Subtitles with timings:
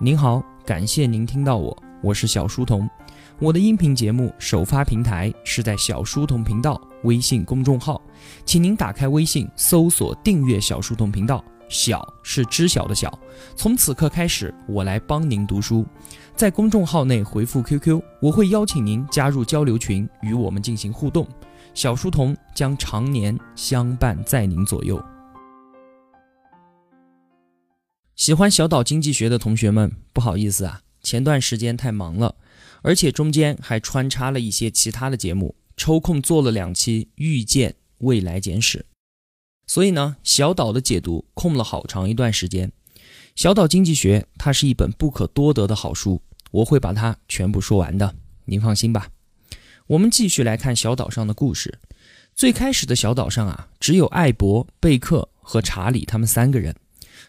[0.00, 2.88] 您好，感谢您听到我，我是小书童。
[3.40, 8.00] 我的音频节目首发平台是在小书童频道微信公众号，
[8.44, 11.44] 请您打开微信搜索订阅小书童频道。
[11.68, 13.12] 小是知晓的小。
[13.56, 15.84] 从此刻开始，我来帮您读书。
[16.36, 21.26] 在公众号内回复 QQ，我会邀请您加入交流群，与我们进行互动。
[21.74, 25.02] 小书童将常年相伴在您左右。
[28.18, 32.34] 喜欢小岛经济学的同学们，不好意思啊，前段时间太忙了，
[32.82, 38.78] 而且中间还穿插了一些其他的节目，抽空做了两期《遇见未来简史》，
[39.68, 42.72] 所以呢，小岛的解读空了好长一段时间。
[43.36, 48.16] 小岛经济学它是一本不可多得的好书，我会把它全部说完的，
[48.46, 49.10] 您放心吧。
[49.86, 51.78] 我们继续来看小岛上的故事。
[52.34, 56.74] 最开始的小岛上啊，只有艾博、贝克和查理他们三个人。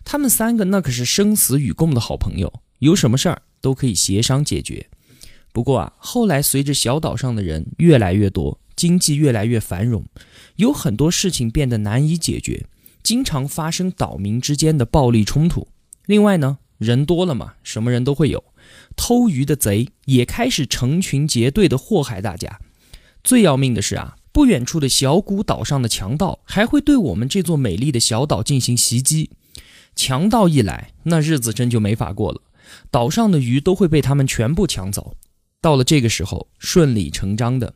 [0.04, 4.88] 他们三个那可是生死与共的好朋友，有什么事儿都可以协商解决。
[5.52, 10.06] 不过啊，后来随着小岛上的人越来越多，经济越来越繁荣，
[10.58, 12.68] 有很多事情变得难以解决，
[13.04, 15.68] 经常发生岛民之间的暴力冲突。
[16.06, 18.44] 另外呢，人多了嘛，什么人都会有，
[18.96, 22.60] 偷鱼的贼也开始成群结队的祸害大家。
[23.24, 29.32] 最要命的是啊，不远处的小谷岛上的强盗还会对我们这座美丽的小岛进行袭击。
[30.00, 32.42] 强盗一来，那日子真就没法过了。
[32.90, 35.18] 岛上的鱼都会被他们全部抢走。
[35.60, 37.74] 到了这个时候，顺理成章的，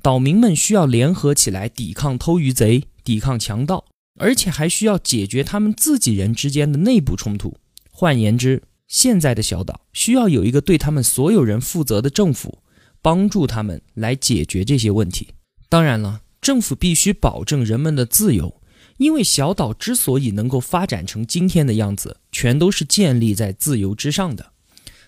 [0.00, 3.86] 岛民们需要联合起来抵抗偷鱼贼、抵抗强盗，
[4.20, 7.56] 而且还需要解决他们自己人之间的内部冲突。
[7.90, 12.60] 换言之，现在的小岛需要有一个对他们所有人负责的政府，
[13.02, 15.30] 帮助他们来解决这些问题。
[15.68, 18.60] 当然了，政府必须保证人们的自由。
[18.96, 24.52] 因为小岛之所以能够发展成今天的样子，全都是建立在自由之上的。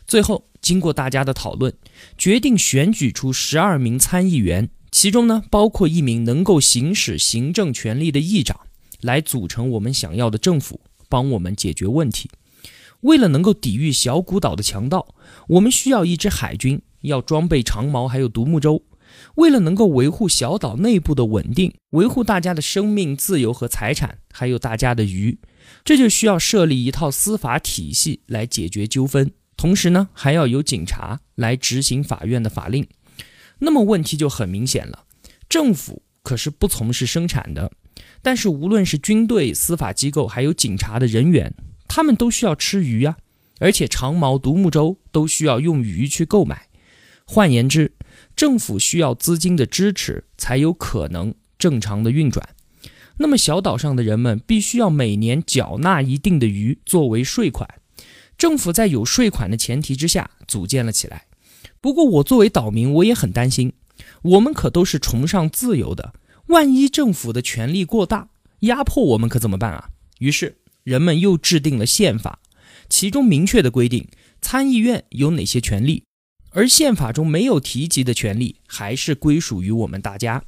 [0.07, 1.75] 最后，经过大家的讨论，
[2.17, 8.61] 决定选举出十二名参议员，其中呢包括一名能够行使行政权力的议长，
[9.01, 12.31] 来组成我们想要的政府，帮我们解决问题。
[13.01, 15.15] 为了能够抵御小谷岛的强盗，
[15.49, 18.83] 我们需要一支海军，要装备长矛，还有独木舟。
[19.37, 25.39] 为了能够维护小岛内部的稳定，维护大家的生命、自由和财产，还有大家的鱼，
[25.85, 29.31] 这就需要设立一套司法体系来解决纠纷。
[29.57, 32.87] 同时呢，还要有警察来执行法院的法令。
[33.59, 35.05] 那么问题就很明显了：
[35.49, 37.73] 政府可是不从事生产的，
[38.21, 41.55] 但是无论是军队、司法机构，还有警察的人员，
[41.89, 43.17] 他们都需要吃鱼啊，
[43.59, 46.69] 而且长矛、独木舟都需要用鱼去购买。
[47.25, 47.93] 换言之，
[48.37, 52.47] 政府需要资金的支持，才有可能正常的运转。
[53.17, 57.67] 那么小岛上的人们必须要每年缴纳一定的鱼作为税款。
[58.37, 61.25] 政府在有税款的前提之下组建了起来。
[61.81, 63.73] 不过我作为岛民，我也很担心。
[64.21, 66.13] 我们可都是崇尚自由的，
[66.49, 68.29] 万一政府的权力过大，
[68.61, 69.89] 压迫我们可怎么办啊？
[70.19, 72.41] 于是人们又制定了宪法，
[72.91, 74.07] 其中明确的规定
[74.43, 76.05] 参议院有哪些权利。
[76.57, 80.43] 而宪法中没有提及的权利，还是归属于我们大家。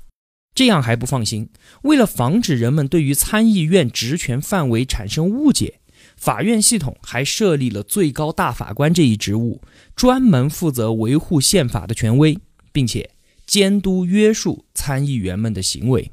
[0.54, 1.50] 这样还不放心，
[1.82, 5.80] 为了防止人们对于参议院职权范围产生误解，
[6.16, 9.60] 法院系统还设立了最高大法官这一职务，
[9.94, 12.38] 专门负责维护宪法的权威，
[12.72, 13.10] 并且
[13.46, 16.10] 监督约束参议员们的行为。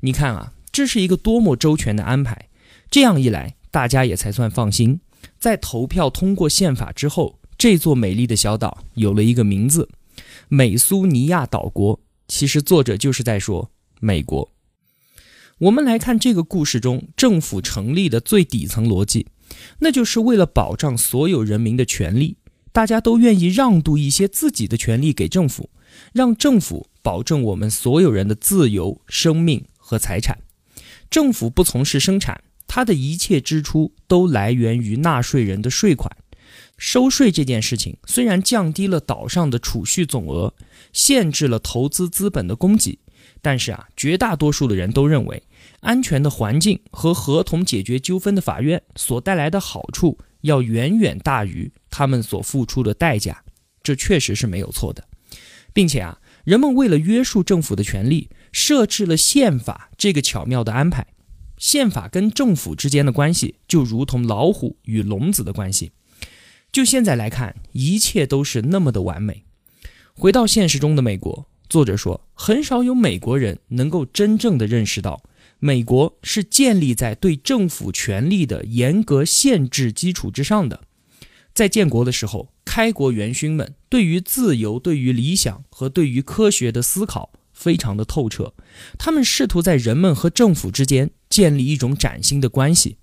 [0.00, 2.48] 你看啊，这是一个多么周全的安排！
[2.90, 5.00] 这样一来，大家也才算放心。
[5.38, 7.39] 在投票通过宪法之后。
[7.60, 9.86] 这座美丽的小岛有了一个名字——
[10.48, 12.00] 美苏尼亚岛国。
[12.26, 14.50] 其实作者就是在说美国。
[15.58, 19.26] 我们来看这个故事中政府成立的最底层逻辑，
[19.80, 22.38] 那就是为了保障所有人民的权利，
[22.72, 25.68] 大家都愿意让渡一些自己的权利给政府，
[26.14, 30.38] 让政府保证我们所有人的自由、生命和财产。
[31.10, 36.16] 政府不从事生产，它的一切支出都来源于纳税人的税款。
[36.80, 40.54] 收税这件事情虽然降低了岛上的储蓄总额，
[40.94, 42.98] 限制了投资资本的供给，
[43.42, 45.42] 但是啊，绝大多数的人都认为，
[45.80, 53.44] 安全的环境和合同解决纠纷的法院所带来的好处要远远大于他们所付出的代价。
[53.82, 55.06] 这确实是没有错的，
[55.74, 61.06] 并且啊，人们为了约束政府的权利，设置了宪法这个巧妙的安排。
[61.58, 65.92] 宪法跟政府之间的关系就如同老虎与笼子的关系。
[66.72, 69.44] 就现在来看，一切都是那么的完美。
[70.14, 75.22] 回到现实中的美国，作者说，很少有美国人能够真正的认识到，
[75.58, 80.82] 美国是建立在对政府权力的严格限制基础之上的。
[81.52, 88.54] 在建国的时候，开国元勋们对于自由、对于理想和对于科学的思考非常的透彻。
[88.96, 92.96] 他们试图在人们和政府之间建立一种崭新的关系，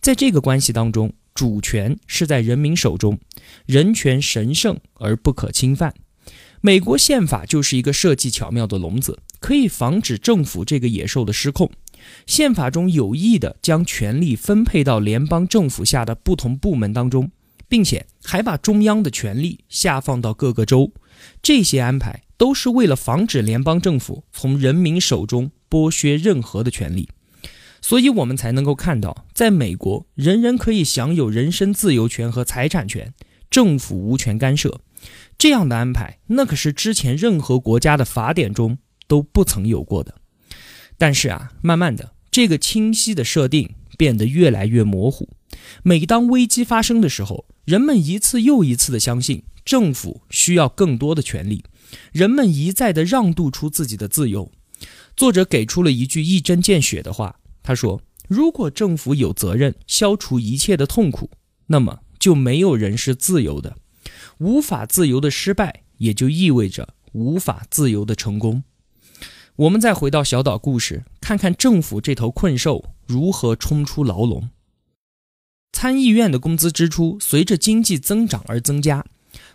[0.00, 3.18] 在这个关系当中，主权是在人民手中，
[3.66, 5.92] 人权神圣而不可侵犯。
[6.60, 11.70] 美国宪法就是一个设计巧妙的笼子，可以防止政府这个野兽的失控。
[12.26, 17.30] 宪法中有意的将权力分配到联邦政府下的不同部门当中，
[17.68, 20.92] 并且还把中央的权力下放到各个州。
[21.42, 27.08] 这些安排都是为了防止联邦政府从人民手中剥削任何的权利。
[27.86, 33.12] 所以，我们才能够看到，在美国，人人可以享有人身自由权和财产权，
[33.50, 34.80] 政府无权干涉。
[35.36, 40.14] 这样的安排，那可是之前任何国家的法典中都不曾有过的。
[40.96, 45.28] 但是啊，慢慢的，这个清晰的设定变得越来越模糊。
[45.82, 51.62] 每当危机发生的时候，人们一次又一次的相信政府需要更多的权利，
[52.12, 54.50] 人们一再的让渡出自己的自由。
[55.14, 61.30] 作者给出了一句一针见血的话，他说：“如果政府有责任消除一切的痛苦，
[61.66, 63.76] 那么就没有人是自由的。”
[64.38, 68.62] 无法自由的失败，也就意味着无法自由的成功。
[69.56, 74.50] 我们再回到小岛故事，看看政府这头困兽如何冲出牢笼。
[75.72, 79.06] 参议院的工资支出随着经济增长而增加，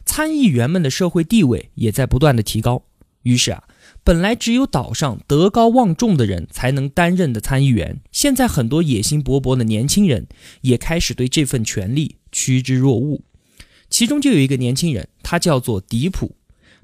[0.05, 2.83] 参议员们的社会地位也在不断的提高。
[3.23, 3.63] 于是啊，
[4.03, 10.27] 本来只有岛上德高望重的人才能担任的参议员，现在很多野心勃勃的年轻人
[10.61, 13.21] 也开始对这份权力趋之若鹜。
[13.89, 16.35] 其中就有一个年轻人，他叫做迪普。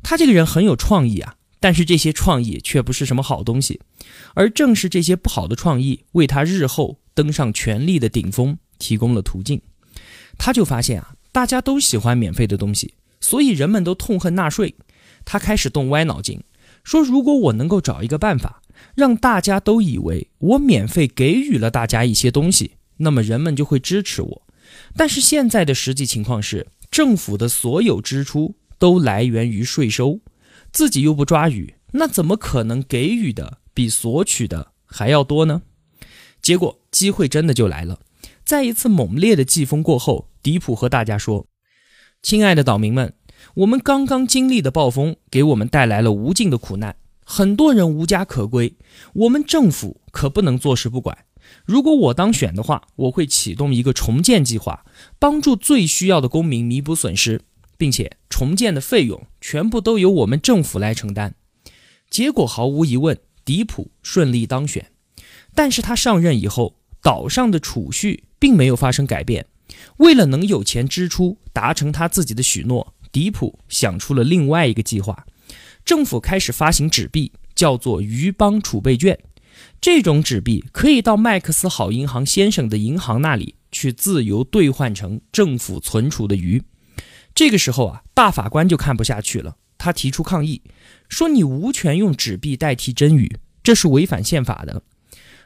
[0.03, 3.79] 他这个人很有创意啊，但是这些创意却不是什么好东西。
[4.35, 9.61] 而正是这些不好的创意，为他日后登上权力的顶峰提供了途径。
[10.38, 14.75] 他就发现啊，大家都喜欢免费的东西，所以人们都痛恨纳税。
[15.23, 16.39] 他开始动歪脑筋，
[16.85, 18.61] 说如果我能够找一个办法，
[18.95, 24.41] 让大家都以为我免费给予了大家一些东西，那么人们就会支持我。
[24.95, 26.67] 但是现在的实际情况是。
[26.91, 30.21] 政府的所有支出都来源于税收，
[30.71, 35.63] 自己又不抓鱼，那怎么可能给予的比索取的还要多呢？
[36.41, 37.99] 结果机会真的就来了，
[38.45, 41.47] 在一次猛烈的季风过后，迪普和大家说
[42.23, 43.13] ：“亲爱的岛民们，
[43.53, 48.75] 我们刚刚经历的暴风给我们带来了无尽的苦难，很多人无家可归，
[49.13, 51.18] 我们政府可不能坐视不管。”
[51.63, 54.83] 如果我当选的话，我会启动一个重建计划，
[55.19, 57.42] 帮助最需要的公民弥补损失，
[57.77, 61.36] 并且重建的费用全部都由我们政府来承担。
[62.09, 64.92] 结果毫无疑问，迪普顺利当选。
[65.53, 69.45] 但是他上任以后，岛上的储蓄并没有发生改变。
[69.97, 75.25] 为了能有钱支出，达成他自己的许诺，迪普想出了另外一个计划。
[75.85, 79.17] 政府开始发行纸币，叫做鱼邦储备券。
[79.79, 86.62] 这种纸币可以到麦克斯好银行先生的银行那里去自由兑换成政府存储的鱼。
[87.33, 90.61] 这个时候啊，大法官就看不下去了，他提出抗议，
[91.07, 94.83] 说你无权用纸币代替真鱼，这是违反宪法的。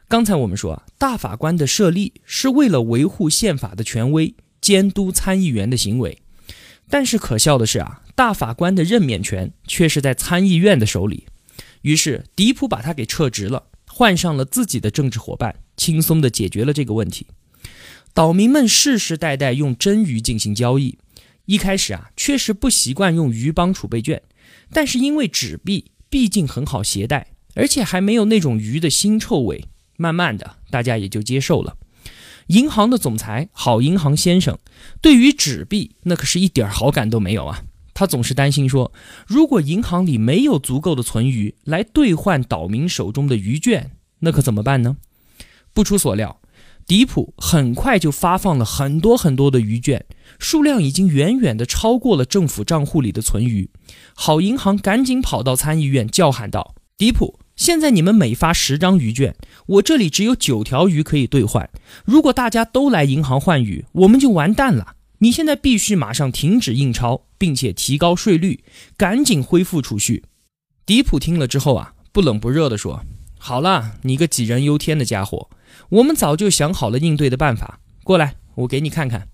[0.08, 6.18] 刚才我们说啊，大法官的设立是为了维护宪法的权威，监督参议员的行为。
[6.90, 11.28] 但是可笑的是啊，大法官的任免权却是在参议院的手里。
[11.84, 13.68] 于是迪普把他给撤职了。
[13.92, 17.28] 换上了自己的政治伙伴，轻松地解决了这个问题。
[18.14, 20.98] 岛民们世世代代用真鱼进行交易，
[21.46, 24.22] 一开始啊确实不习惯用鱼帮储备券，
[24.72, 29.66] 但是因为纸币毕竟很好携带，而且还没有那种鱼的腥臭味，
[29.98, 31.76] 慢慢的大家也就接受了。
[32.50, 34.58] 银行的总裁好银行先生
[35.02, 37.64] 对于纸币那可是一点好感都没有啊。
[37.94, 38.94] 他总是担心说，
[39.28, 44.98] 如果银行里没有足够的存余来兑换岛民手中的鱼券，那可怎么办呢？
[45.74, 46.40] 不出所料，
[46.88, 50.06] 迪普很快就发放了很多很多的鱼券，
[50.40, 53.70] 数量已经远远的超过了政府账户里的存余。
[54.16, 59.36] 好银行赶紧跑到参议院叫喊道：“迪普，现在你们每发十张鱼券，
[59.68, 61.70] 我这里只有九条鱼可以兑换。
[62.06, 64.96] 如果大家都来银行换鱼，我们就完蛋了。
[65.18, 68.66] 你现在必须马上停止印钞。”并且提高税率，
[68.98, 70.26] 赶紧恢复储蓄。
[70.86, 73.06] 迪普听了之后啊，不冷不热地说
[73.40, 75.50] ：“好了，你个杞人忧天的家伙，
[75.88, 77.80] 我们早就想好了应对的办法。
[78.04, 79.30] 过来，我给你看看。”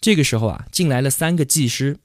[0.00, 1.98] 这个时候啊，进来了三个技师，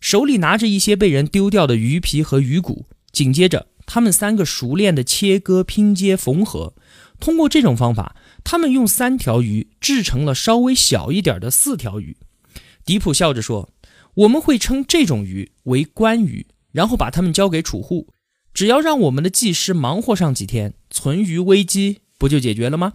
[0.00, 2.86] 手里拿着一些被人丢掉的鱼皮和鱼骨。
[3.10, 6.74] 紧接着，他们三个熟练的切割、拼接、缝合。
[7.20, 12.16] 通过这种方法，他们用三条鱼制成了稍微小一点的四条鱼。
[12.84, 13.70] 迪普笑着说。
[14.18, 18.06] 我们会称这种鱼为关鱼，然后把它们交给储户，
[18.52, 22.92] 只要让我们的技师忙活上几天，存鱼危机不就解决了吗？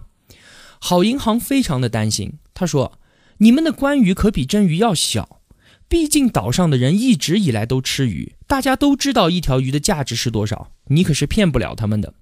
[0.80, 3.00] 好银行非常的担心，他说
[3.40, 5.42] ：“你们的关鱼可比真鱼要小，
[5.90, 12.16] 毕竟岛上的人一直以来都吃鱼，大家都知道一条鱼的价值是多少，你可是骗不了他们的。”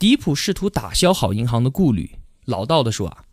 [0.00, 2.12] 迪普试图打消好银行的顾虑，
[2.46, 3.24] 老道的说：“啊，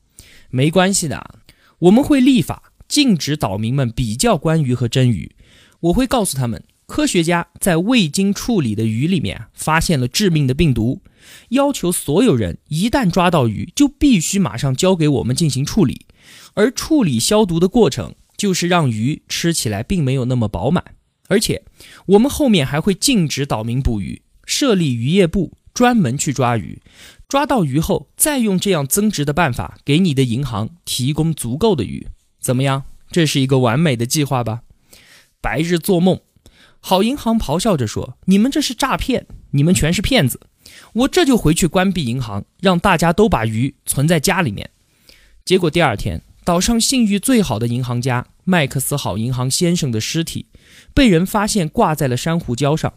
[0.50, 1.42] 没关系的，
[1.80, 5.36] 我们会立法。”禁止岛民们比较关鱼和真鱼。
[5.80, 11.04] 我会告诉他们，科学家在未经处理的鱼里面发现了致命的病毒，
[11.50, 16.08] 要求所有人一旦抓到鱼，就必须马上交给我们进行处理。
[16.56, 20.84] 而处理消毒的过程，就是让鱼吃起来并没有那么饱满。
[21.30, 21.64] 而且，
[22.08, 26.82] 我们后面还会禁止岛民捕鱼，设立渔业部，专门去抓鱼。
[27.28, 32.08] 抓到鱼后，再用这样增值的办法给你的银行提供足够的鱼。
[32.42, 32.84] 怎么样？
[33.12, 34.62] 这是一个完美的计划吧？
[35.40, 36.20] 白日做梦！
[36.80, 39.28] 好银行咆哮着说：“你们这是诈骗！
[39.52, 40.40] 你们全是骗子！
[40.94, 44.70] 我这就回去关闭银行，让大家都把鱼存在家里面。”
[45.46, 50.48] 结果第二天，岛上信誉最好的银行家麦克斯好银行先生的尸体
[50.94, 52.94] 被人发现挂在了珊瑚礁上。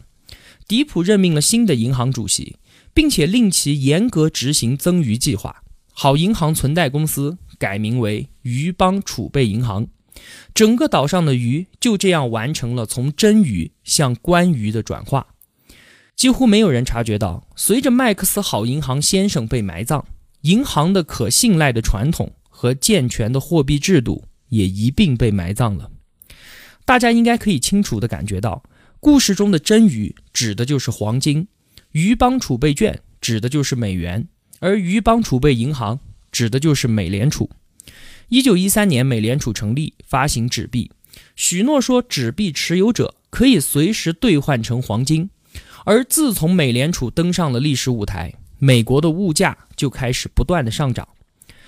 [0.67, 2.57] 迪普任命了新的银行主席，
[2.93, 5.63] 并且令其严格执行增鱼计划。
[5.91, 7.37] 好银行存贷公司。
[7.59, 9.87] 改名为鱼帮储备银行，
[10.53, 15.27] 整个岛上的鱼就这样完成了从真鱼向关鱼的转化。
[16.13, 20.03] 几乎没有人察觉到，随着麦克斯好银行先生被埋葬，
[20.41, 25.89] 银行的可信赖的传统和健全的货币制度也一并被埋葬了。
[26.85, 28.63] 大家应该可以清楚地感觉到，
[28.99, 31.47] 故事中的真鱼指的就是黄金，
[31.91, 34.27] 鱼帮储备券指的就是美元，
[34.59, 35.99] 而鱼帮储备银行。
[36.33, 37.47] 指的就是美联储。
[38.29, 40.89] 一九一三年，美联储成立，发行纸币，
[41.35, 45.29] 许诺说纸币持有者可以随时兑换成黄金。
[45.85, 51.07] 而自从美联储登上了历史舞台，美国的物价就开始不断的上涨。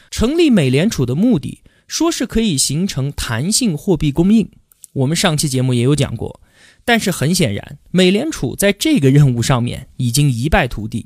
[0.09, 4.49] 成立美联储的目的，说是可以形成弹性货币供应。
[4.95, 6.39] 我们上期节目也有讲过，
[6.85, 11.05] 但是很显然，美联储在这个任务上面已经一败涂地。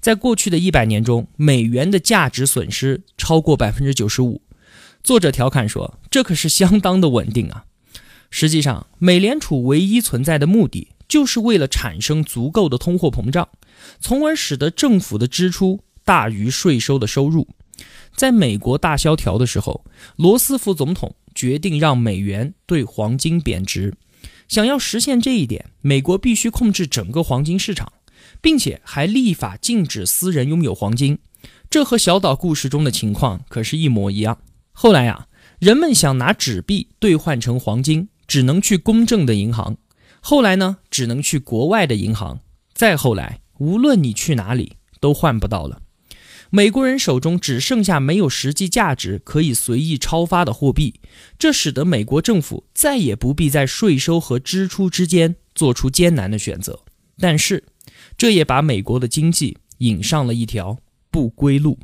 [0.00, 4.40] 在过去的一百年中，美元的价值损失超过百分之九十五。
[5.04, 7.66] 作者调侃说：“这可是相当的稳定啊！”
[8.30, 13.46] 实际上，美联储唯一存在的目的，就是为了产生足够的通货膨胀，
[14.00, 17.46] 从而使得政府的支出大于税收的收入。
[18.16, 19.84] 在美国大萧条的时候，
[20.16, 23.94] 罗斯福总统决定让美元对黄金贬值。
[24.48, 27.92] 想要实现这一点，美国必须控制整个黄金市场。
[28.40, 31.18] 并且还立法禁止私人拥有黄金，
[31.70, 34.38] 这和小岛故事中的情况可是一模一样。
[34.72, 35.26] 后来呀，
[35.58, 39.74] 人们想拿纸币兑换成黄金，只能去公正的银行；
[40.20, 42.38] 后来呢，只能去国外的银行；
[42.74, 45.82] 再后来，无论你去哪里都换不到了。
[46.50, 51.00] 美国人手中只剩下没有实际价值、可以随意超发的货币，
[51.38, 56.80] 这使得美国政府再也不必在税收和支出之间做出艰难的选择。
[57.18, 57.64] 但是，
[58.16, 60.78] 这也把美国的经济引上了一条
[61.10, 61.78] 不归路。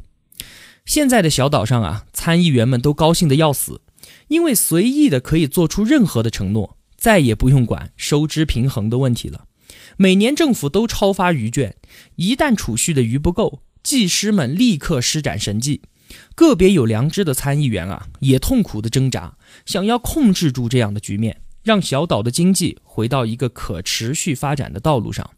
[0.87, 3.83] 现在的小岛上啊，参议员们都高兴得要死，
[4.28, 9.44] 因为随意的可以做出任何的承诺，再也不用管收支平衡的问题了。
[9.97, 11.76] 每年政府都超发鱼券，
[12.16, 15.83] 一旦储蓄的鱼不够，技师们立刻施展神技。
[16.35, 19.37] 个别有良知的参议员啊，也痛苦地挣扎，
[19.67, 25.29] 想要控制住这样的局面，让小岛的经济回到一个可持续发展的道路上。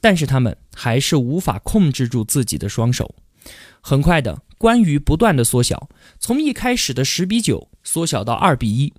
[0.00, 3.14] 但是他们还是无法控制住自己的双手。
[3.80, 8.92] 很快的，关于不断的缩小，从一开始的十比九缩小到二比一，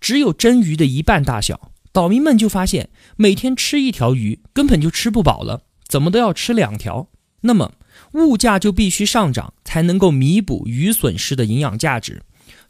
[0.00, 1.70] 只有真鱼的一半大小。
[1.92, 7.08] 岛民们就发现，每天吃一条鱼根本就吃不饱了，怎么都要吃两条。
[7.42, 7.72] 那么
[8.12, 12.22] 物价就必须上涨，才能够弥补鱼损失的营养价值。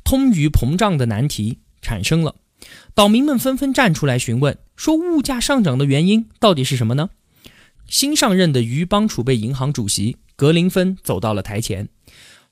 [0.05, 2.37] 通鱼膨胀的难题产生了，
[2.95, 7.11] 岛民们纷纷站出来询问，说物价上涨的原因到底是什么呢？
[7.87, 11.89] 新上任的鱼帮储备银行主席格林芬走到了台前，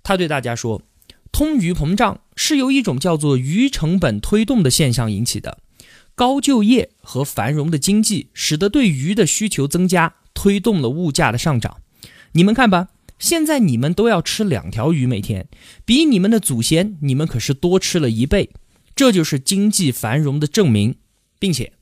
[0.02, 0.82] 他对大家说
[1.30, 5.58] ：“通鱼膨胀是由一种叫做鱼成本推动的现象引起的，
[6.14, 11.78] 高就业和繁荣的经济使得对鱼的需求增加，推动了物价的上涨。
[12.32, 15.48] 你们看吧，现在你们都要吃两条鱼每天，
[15.84, 18.50] 比你们的祖先你们可是多吃了一倍，
[18.94, 20.96] 这就是经济繁荣的证明，
[21.38, 21.72] 并且。”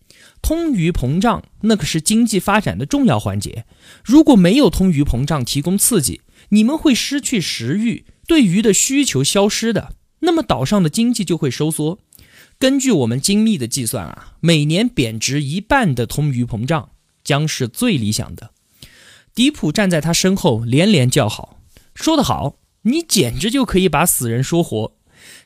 [0.43, 3.65] 通鱼膨胀，那可是经济发展的重要环节。
[4.05, 9.95] 如果没有通鱼膨胀提供刺激，你们会失去食欲，对鱼的需求消失的。
[10.21, 11.99] 那么岛上的经济就会收缩。
[12.59, 16.91] 根据我们精密的计算啊，每年贬值一半的通鱼膨胀
[17.25, 18.53] 将是最理想的。
[19.37, 21.61] 迪普站在他身后连连叫好，
[21.95, 24.97] 说得好，你简直就可以把死人说活。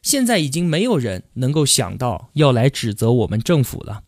[0.00, 4.04] 现在已经没有人能够想到要来指责我们政府了。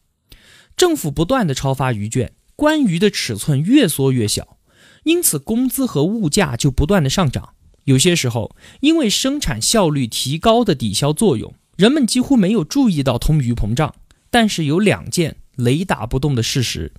[0.76, 4.56] 政府不断的超发鱼券，关于的尺寸越缩越小，
[5.02, 7.54] 因此工资和物价就不断的上涨。
[7.82, 11.52] 有些时候，因为生产效率提高的抵消作用。
[11.76, 13.96] 人们几乎没有注意到通鱼膨胀，
[14.30, 16.92] 但是有两件雷打不动的事实：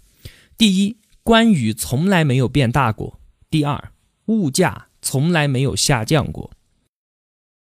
[0.57, 3.17] 第一，关羽从来没有变大过；
[3.49, 3.91] 第二，
[4.25, 6.51] 物价从来没有下降过。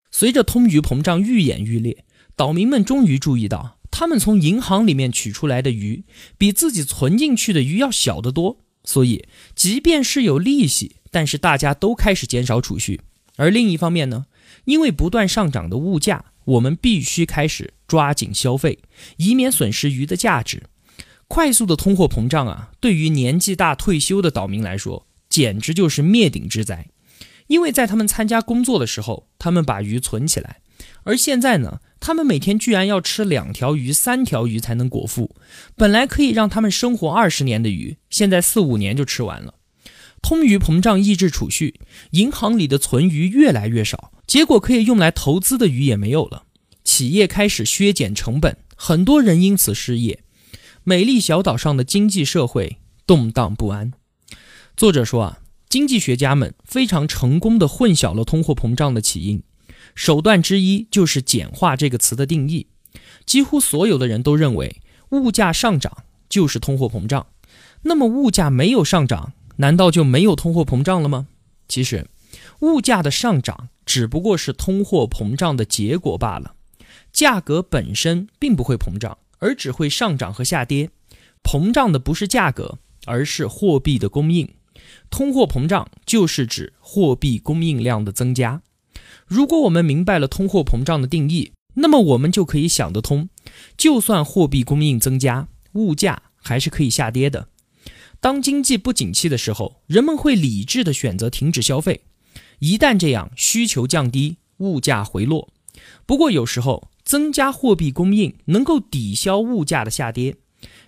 [0.10, 2.04] 随着通余膨胀愈演愈烈，
[2.36, 6.04] 岛民们终于注意到，他们从银行里面取出来的鱼
[6.40, 8.58] 比自己存进去的鱼要小得多。
[8.84, 13.02] 所以，即便是有利息，但是大家都开始减少储蓄。
[13.36, 14.26] 而另一方面呢，
[14.66, 16.26] 因为不断上涨的物价。
[16.44, 18.80] 我们必须开始抓紧消费，
[19.18, 20.64] 以免损失鱼的价值。
[21.32, 26.90] 快速的通货膨胀啊，对于年纪大退休的岛民来说，简直就是灭顶之灾。
[27.48, 30.58] 因为在他们参加工作的时候，他们把鱼存起来，
[31.04, 35.34] 而现在呢，他们每天居然要吃两条鱼、三条鱼才能果腹。
[35.78, 39.54] 本来可以让他们生活二十年的鱼，现在四五年就吃完了。
[40.22, 41.80] 通鱼膨胀抑制储蓄，
[42.12, 44.12] 银行里的存鱼越来越少。
[44.28, 46.44] 结果可以用来投资的鱼也没有了，
[46.84, 50.20] 企业开始削减成本，很多人因此失业。
[50.84, 53.92] 美丽小岛上的经济社会动荡不安。
[54.76, 59.44] 作者说啊，经济学家们非常成功的混淆了通货膨胀的起因，
[59.94, 62.66] 手段之一就是简化这个词的定义。
[63.28, 67.28] 几乎所有的人都认为物价上涨就是通货膨胀，
[67.84, 71.28] 那么物价没有上涨，难道就没有通货膨胀了吗？
[71.68, 72.08] 其实，
[72.62, 73.70] 物价的上涨。
[73.84, 76.56] 只不过是通货膨胀的结果罢了，
[77.12, 80.90] 价格本身并不会膨胀，而只会上涨和下跌。
[81.44, 84.48] 膨胀的不是价格，而是货币的供应。
[85.10, 88.62] 通货膨胀就是指货币供应量的增加。
[89.26, 93.30] 如果我们明白了通货膨胀的定义，那么我们就可以想得通，
[93.76, 97.48] 就算货币供应增加，物价还是可以下跌的。
[98.20, 102.02] 当经济不景气的时候，人们会理智的选择停止消费。
[102.60, 105.50] 一旦这样，需求降低，物价回落。
[106.06, 110.38] 不过有时候增加货币供应能够抵消物价的下跌，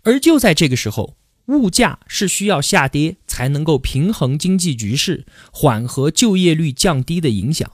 [0.03, 7.69] 而就在这个时候，物价是需要下跌才能够平衡经济局势、缓和就业率降低的影响。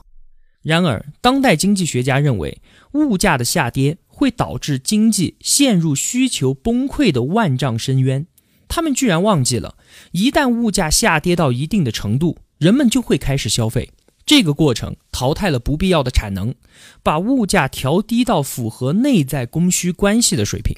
[0.62, 2.60] 然而，当代经济学家认为，
[2.94, 8.26] 物价的下跌会导致经济陷入需求崩溃的万丈深渊。
[8.66, 9.76] 他们居然忘记了，
[10.10, 12.38] 一旦物价下跌到一定的程度。
[12.58, 13.90] 人们就会开始消费，
[14.30, 16.54] 这个过程淘汰了不必要的产能，
[17.02, 20.72] 把物价调低到符合内在供需关系的水平。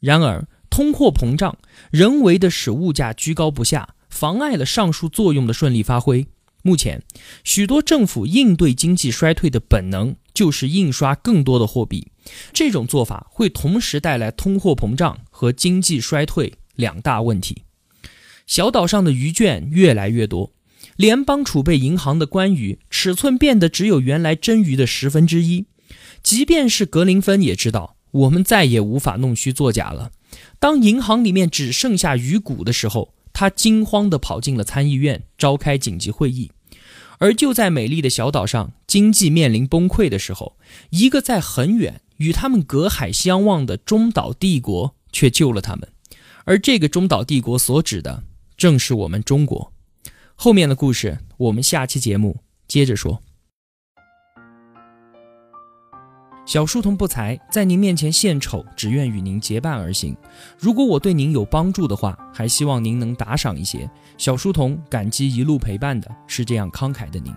[0.00, 1.58] 然而，通货膨胀
[1.90, 6.26] 人为的使物价居高不下，妨碍了上述作用的顺利发挥。
[6.62, 7.02] 目前，
[7.44, 12.10] 许多政府应对经济衰退的本能就是印刷更多的货币，
[12.54, 17.64] 这种做法会同时带来通货膨胀和经济衰退两大问题。
[18.46, 20.54] 小岛上的鱼券越来越多。
[20.96, 25.66] 联邦储备银行的关羽尺寸变得只有原来真鱼的十分之一，
[26.22, 30.10] 即便是格林芬也知道，我们再也无法弄虚作假了。
[30.58, 36.50] 当银行里面只剩下鱼骨的时候，他惊慌地跑进了参议院，召开紧急会议。
[37.18, 40.56] 而就在美丽的小岛上，经济面临崩溃的时候，
[40.90, 45.88] 一个在很远与他们隔海相望的中岛帝国却救了他们。
[46.44, 48.24] 而这个中岛帝国所指的，
[48.56, 49.72] 正是我们中国。
[50.38, 52.36] 后面的故事，我们下期节目
[52.68, 53.22] 接着说。
[56.44, 60.14] 小书童不才，在您面前献丑，只愿与您结伴而行。
[60.58, 63.90] 如果我对您有帮助的话，还希望您能打赏一些。
[64.18, 67.34] 小书童感激一路陪伴的是这样慷慨的您。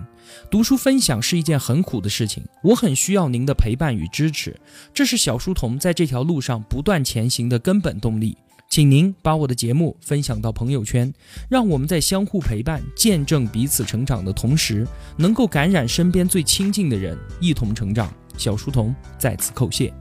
[0.51, 4.59] 读书分享是一件很苦的事情，我很需要您的陪伴与支持，
[4.93, 8.37] 这是小书童在这条路上不断前行的根本动力。
[8.69, 11.11] 请您把我的节目分享到朋友圈，
[11.49, 18.13] 让我们在相互陪伴、见证彼此成长的同时，能够感染身边最亲近的人，一同成长。
[18.37, 19.91] 小书童在此叩谢。